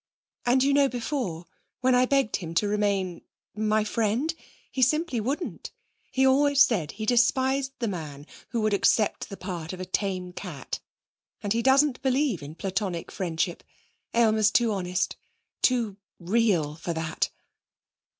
[0.47, 1.45] And you know, before,
[1.81, 3.21] when I begged him to remain...
[3.53, 4.33] my friend...
[4.71, 5.69] he simply wouldn't.
[6.09, 10.33] He always said he despised the man who would accept the part of a tame
[10.33, 10.79] cat.
[11.43, 13.63] And he doesn't believe in Platonic friendship:
[14.15, 15.17] Aylmer's too honest,
[15.61, 17.29] too real for that.'